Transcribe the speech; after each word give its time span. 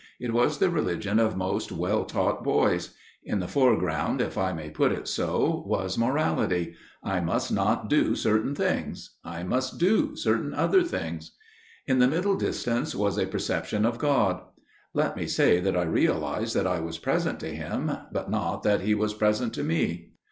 It 0.19 0.33
was 0.33 0.57
the 0.57 0.71
religion 0.71 1.19
of 1.19 1.37
most 1.37 1.71
well 1.71 2.05
taught 2.05 2.43
boys. 2.43 2.95
In 3.23 3.39
the 3.39 3.47
fore 3.47 3.77
ground, 3.77 4.19
if 4.19 4.35
I 4.35 4.51
may 4.51 4.71
put 4.71 4.91
it 4.91 5.07
so, 5.07 5.63
was 5.67 5.95
morality: 5.95 6.73
I 7.03 7.19
must 7.19 7.51
not 7.51 7.87
do 7.87 8.15
certain 8.15 8.55
things; 8.55 9.11
I 9.23 9.43
must 9.43 9.77
do 9.77 10.15
certain 10.15 10.55
other 10.55 10.81
things. 10.81 11.33
In 11.85 11.99
the 11.99 12.07
middle 12.07 12.35
distance 12.35 12.95
was 12.95 13.19
a 13.19 13.27
perception 13.27 13.85
of 13.85 13.99
God. 13.99 14.41
Let 14.95 15.15
me 15.15 15.27
say 15.27 15.59
that 15.59 15.77
I 15.77 15.83
realised 15.83 16.55
that 16.55 16.65
I 16.65 16.79
was 16.79 16.97
present 16.97 17.39
to 17.41 17.53
Him, 17.55 17.91
but 18.11 18.27
not 18.27 18.63
that 18.63 18.81
He 18.81 18.95
was 18.95 19.13
present 19.13 19.53
to 19.53 19.63
me. 19.63 20.13